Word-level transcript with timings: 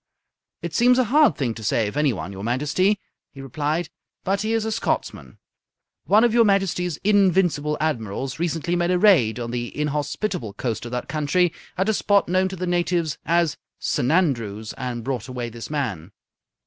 "It 0.63 0.73
seems 0.73 0.97
a 0.97 1.03
hard 1.03 1.35
thing 1.37 1.53
to 1.53 1.63
say 1.63 1.87
of 1.87 1.95
anyone, 1.95 2.31
your 2.31 2.43
Majesty," 2.43 2.99
he 3.31 3.39
replied, 3.39 3.87
"but 4.23 4.41
he 4.41 4.51
is 4.53 4.65
a 4.65 4.71
Scotsman. 4.71 5.37
One 6.05 6.23
of 6.23 6.33
your 6.33 6.43
Majesty's 6.43 6.97
invincible 7.03 7.77
admirals 7.79 8.39
recently 8.39 8.75
made 8.75 8.89
a 8.89 8.97
raid 8.97 9.39
on 9.39 9.51
the 9.51 9.69
inhospitable 9.79 10.53
coast 10.53 10.87
of 10.87 10.91
that 10.91 11.07
country 11.07 11.53
at 11.77 11.87
a 11.87 11.93
spot 11.93 12.27
known 12.27 12.47
to 12.47 12.55
the 12.55 12.65
natives 12.65 13.19
as 13.27 13.57
S'nandrews 13.79 14.73
and 14.75 15.03
brought 15.03 15.27
away 15.27 15.49
this 15.49 15.69
man." 15.69 16.11